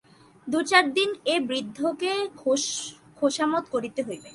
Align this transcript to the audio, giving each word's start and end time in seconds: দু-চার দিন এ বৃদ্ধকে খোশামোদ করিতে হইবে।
দু-চার 0.47 0.85
দিন 0.93 1.09
এ 1.25 1.35
বৃদ্ধকে 1.47 2.11
খোশামোদ 3.17 3.63
করিতে 3.71 4.01
হইবে। 4.07 4.29